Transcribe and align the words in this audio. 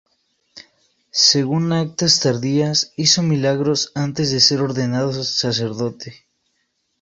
Según 1.11 1.71
actas 1.73 2.21
tardías, 2.21 2.91
hizo 2.97 3.21
milagros 3.21 3.91
antes 3.93 4.31
de 4.31 4.39
ser 4.39 4.61
ordenado 4.61 5.13
sacerdote. 5.23 6.25